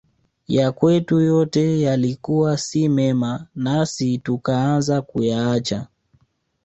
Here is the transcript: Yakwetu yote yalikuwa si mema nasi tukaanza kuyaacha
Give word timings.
Yakwetu 0.47 1.19
yote 1.19 1.81
yalikuwa 1.81 2.57
si 2.57 2.89
mema 2.89 3.47
nasi 3.55 4.17
tukaanza 4.17 5.01
kuyaacha 5.01 5.87